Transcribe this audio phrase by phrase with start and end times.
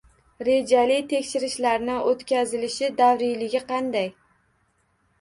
[0.45, 4.13] Rejali tekshirishlarni o‘tkazilishi davriyligi qanday?